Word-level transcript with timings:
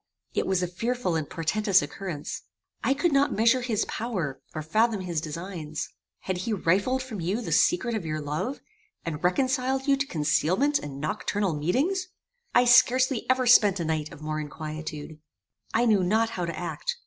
It 0.33 0.47
was 0.47 0.63
a 0.63 0.67
fearful 0.67 1.15
and 1.15 1.29
portentous 1.29 1.83
occurrence. 1.83 2.41
I 2.83 2.95
could 2.95 3.11
not 3.11 3.31
measure 3.35 3.61
his 3.61 3.85
power, 3.85 4.41
or 4.55 4.63
fathom 4.63 5.01
his 5.01 5.21
designs. 5.21 5.89
Had 6.21 6.39
he 6.39 6.53
rifled 6.53 7.03
from 7.03 7.21
you 7.21 7.39
the 7.39 7.51
secret 7.51 7.93
of 7.93 8.03
your 8.03 8.19
love, 8.19 8.61
and 9.05 9.23
reconciled 9.23 9.85
you 9.87 9.95
to 9.95 10.07
concealment 10.07 10.79
and 10.79 11.03
noctural 11.03 11.55
meetings? 11.55 12.07
I 12.55 12.65
scarcely 12.65 13.29
ever 13.29 13.45
spent 13.45 13.79
a 13.79 13.85
night 13.85 14.11
of 14.11 14.21
more 14.23 14.39
inquietude. 14.39 15.19
"I 15.71 15.85
knew 15.85 16.03
not 16.03 16.31
how 16.31 16.45
to 16.45 16.59
act. 16.59 16.97